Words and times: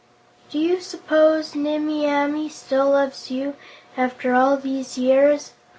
"Do 0.49 0.57
you 0.57 0.81
s'pose 0.81 1.53
Nimmie 1.53 2.07
Amee 2.07 2.49
still 2.49 2.89
loves 2.89 3.29
you, 3.29 3.53
after 3.95 4.33
all 4.33 4.57
these 4.57 4.97
years?" 4.97 5.53